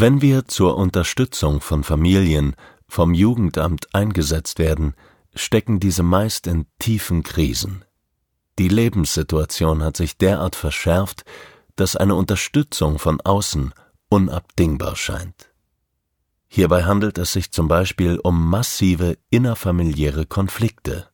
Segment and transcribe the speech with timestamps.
[0.00, 2.54] Wenn wir zur Unterstützung von Familien
[2.86, 4.94] vom Jugendamt eingesetzt werden,
[5.34, 7.84] stecken diese meist in tiefen Krisen.
[8.60, 11.24] Die Lebenssituation hat sich derart verschärft,
[11.74, 13.74] dass eine Unterstützung von außen
[14.08, 15.50] unabdingbar scheint.
[16.46, 21.08] Hierbei handelt es sich zum Beispiel um massive innerfamiliäre Konflikte.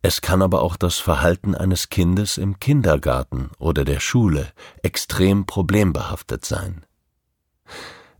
[0.00, 4.50] Es kann aber auch das Verhalten eines Kindes im Kindergarten oder der Schule
[4.82, 6.86] extrem problembehaftet sein.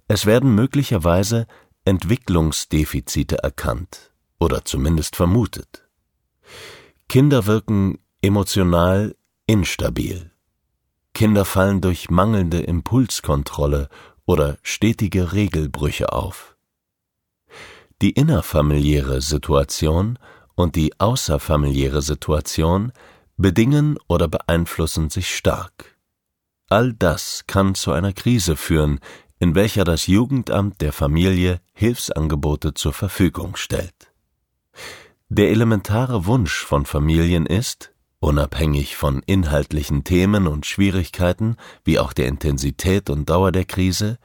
[0.09, 1.47] Es werden möglicherweise
[1.85, 5.89] Entwicklungsdefizite erkannt oder zumindest vermutet.
[7.09, 9.15] Kinder wirken emotional
[9.47, 10.31] instabil.
[11.13, 13.89] Kinder fallen durch mangelnde Impulskontrolle
[14.27, 16.57] oder stetige Regelbrüche auf.
[18.03, 20.19] Die innerfamiliäre Situation
[20.55, 22.93] und die außerfamiliäre Situation
[23.37, 25.97] bedingen oder beeinflussen sich stark.
[26.69, 29.01] All das kann zu einer Krise führen,
[29.45, 34.11] in welcher das Jugendamt der Familie Hilfsangebote zur Verfügung stellt.
[35.29, 42.27] Der elementare Wunsch von Familien ist, unabhängig von inhaltlichen Themen und Schwierigkeiten wie auch der
[42.29, 44.19] Intensität und Dauer der Krise,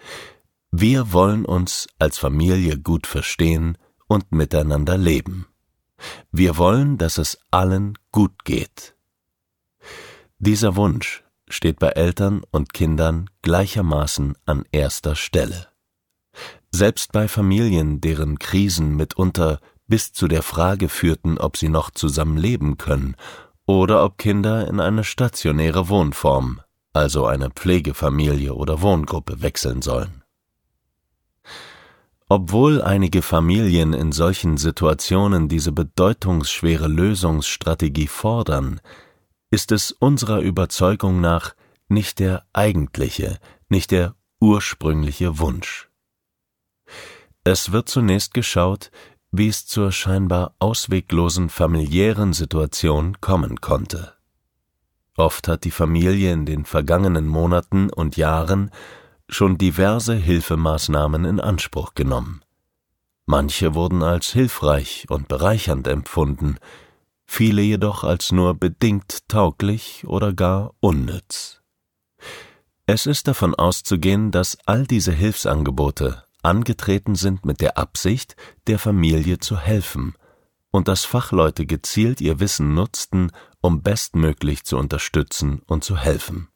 [0.71, 5.47] wir wollen uns als Familie gut verstehen und miteinander leben.
[6.31, 8.95] Wir wollen, dass es allen gut geht.
[10.37, 15.67] Dieser Wunsch steht bei Eltern und Kindern gleichermaßen an erster Stelle.
[16.71, 22.37] Selbst bei Familien, deren Krisen mitunter bis zu der Frage führten, ob sie noch zusammen
[22.37, 23.15] leben können
[23.65, 26.61] oder ob Kinder in eine stationäre Wohnform,
[26.93, 30.23] also eine Pflegefamilie oder Wohngruppe wechseln sollen.
[32.31, 38.79] Obwohl einige Familien in solchen Situationen diese bedeutungsschwere Lösungsstrategie fordern,
[39.51, 41.55] ist es unserer Überzeugung nach
[41.87, 45.89] nicht der eigentliche, nicht der ursprüngliche Wunsch.
[47.43, 48.91] Es wird zunächst geschaut,
[49.31, 54.13] wie es zur scheinbar ausweglosen familiären Situation kommen konnte.
[55.15, 58.71] Oft hat die Familie in den vergangenen Monaten und Jahren
[59.27, 62.41] schon diverse Hilfemaßnahmen in Anspruch genommen.
[63.25, 66.57] Manche wurden als hilfreich und bereichernd empfunden,
[67.31, 71.61] viele jedoch als nur bedingt tauglich oder gar unnütz.
[72.87, 78.35] Es ist davon auszugehen, dass all diese Hilfsangebote angetreten sind mit der Absicht,
[78.65, 80.15] der Familie zu helfen,
[80.71, 86.49] und dass Fachleute gezielt ihr Wissen nutzten, um bestmöglich zu unterstützen und zu helfen.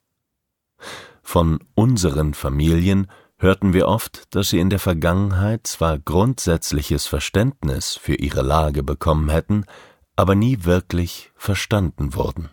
[1.22, 8.16] Von unseren Familien hörten wir oft, dass sie in der Vergangenheit zwar grundsätzliches Verständnis für
[8.16, 9.66] ihre Lage bekommen hätten,
[10.16, 12.50] aber nie wirklich verstanden wurden.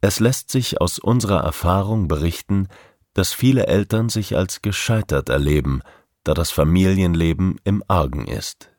[0.00, 2.68] Es lässt sich aus unserer Erfahrung berichten,
[3.14, 5.82] dass viele Eltern sich als gescheitert erleben,
[6.24, 8.70] da das Familienleben im Argen ist.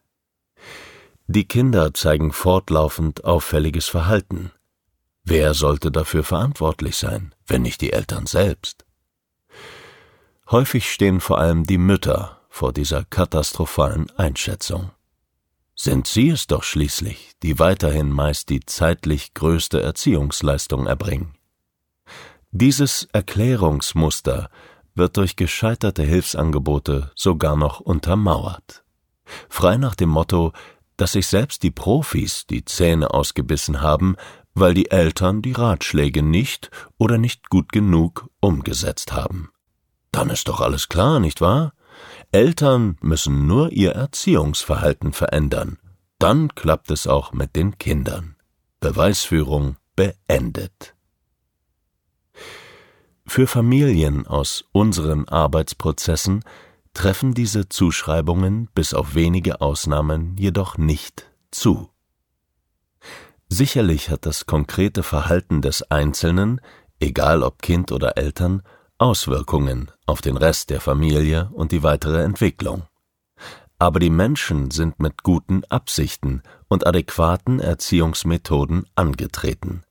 [1.27, 4.51] Die Kinder zeigen fortlaufend auffälliges Verhalten.
[5.23, 8.85] Wer sollte dafür verantwortlich sein, wenn nicht die Eltern selbst?
[10.51, 14.91] Häufig stehen vor allem die Mütter vor dieser katastrophalen Einschätzung
[15.75, 21.35] sind sie es doch schließlich, die weiterhin meist die zeitlich größte Erziehungsleistung erbringen.
[22.51, 24.49] Dieses Erklärungsmuster
[24.95, 28.85] wird durch gescheiterte Hilfsangebote sogar noch untermauert.
[29.49, 30.53] Frei nach dem Motto,
[30.95, 34.15] dass sich selbst die Profis die Zähne ausgebissen haben,
[34.53, 39.51] weil die Eltern die Ratschläge nicht oder nicht gut genug umgesetzt haben.
[40.13, 41.73] Dann ist doch alles klar, nicht wahr?
[42.31, 45.77] Eltern müssen nur ihr Erziehungsverhalten verändern.
[46.19, 48.35] Dann klappt es auch mit den Kindern.
[48.79, 50.95] Beweisführung beendet.
[53.27, 56.43] Für Familien aus unseren Arbeitsprozessen
[56.93, 61.89] treffen diese Zuschreibungen bis auf wenige Ausnahmen jedoch nicht zu.
[63.47, 66.61] Sicherlich hat das konkrete Verhalten des Einzelnen,
[66.99, 68.63] egal ob Kind oder Eltern,
[68.97, 72.83] Auswirkungen auf den Rest der Familie und die weitere Entwicklung.
[73.77, 79.83] Aber die Menschen sind mit guten Absichten und adäquaten Erziehungsmethoden angetreten.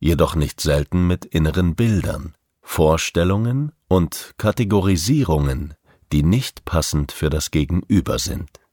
[0.00, 5.74] Jedoch nicht selten mit inneren Bildern, Vorstellungen und Kategorisierungen,
[6.10, 8.63] die nicht passend für das Gegenüber sind.